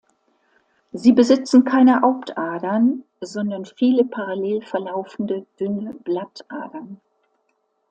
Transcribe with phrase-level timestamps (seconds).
[0.91, 6.99] Sie besitzen keine Hauptadern, sondern viele parallel verlaufende dünne Blattadern.